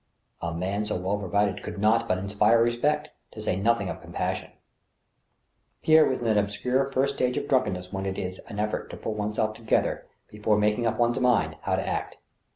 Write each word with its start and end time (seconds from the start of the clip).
A 0.41 0.51
man 0.51 0.83
so 0.83 0.95
well 0.95 1.19
provided 1.19 1.61
could 1.61 1.77
not 1.77 2.07
but 2.07 2.17
inspire 2.17 2.63
respect, 2.63 3.09
to 3.33 3.39
say 3.39 3.55
nothing 3.55 3.87
of 3.87 4.01
compassion. 4.01 4.49
Pierre 5.83 6.05
was 6.07 6.21
in 6.21 6.25
that 6.25 6.39
obscure 6.39 6.87
first 6.87 7.13
stage 7.17 7.37
of 7.37 7.47
drunkenness 7.47 7.93
when 7.93 8.07
it 8.07 8.17
is 8.17 8.39
an 8.47 8.57
effort.to 8.57 8.97
pull 8.97 9.13
one's 9.13 9.35
self 9.35 9.53
together 9.53 10.07
before 10.27 10.57
making 10.57 10.87
up 10.87 10.97
one's 10.97 11.19
mind 11.19 11.57
how 11.61 11.75
to 11.75 11.87
act. 11.87 12.17